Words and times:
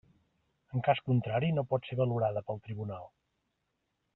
En 0.77 0.81
cas 0.87 1.01
contrari, 1.09 1.51
no 1.57 1.65
pot 1.73 1.85
ser 1.91 1.99
valorada 2.01 2.43
pel 2.49 2.63
tribunal. 2.67 3.07